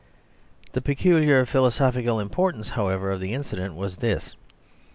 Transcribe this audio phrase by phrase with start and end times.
[0.71, 4.35] The peculiar philosophical importance, however, of the incident was this.